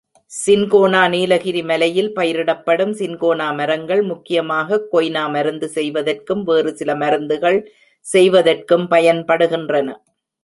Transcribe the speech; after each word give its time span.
Cinchona 0.31 1.09
Nilgiri 1.09 1.61
மலையில் 1.63 2.09
பயிரிடப்படும் 2.15 2.93
cinchona 2.93 3.47
மரங்கள் 3.55 4.01
முக்கியமாகக் 4.01 4.87
கொய்னா 4.93 5.29
மருந்து 5.29 5.67
செய்வதற்கும் 5.67 6.47
வேறுசில 6.47 6.95
மருந்துகள் 6.97 7.59
செய்வதற்கும் 8.05 8.87
பயன்படுகின்றன. 8.91 9.87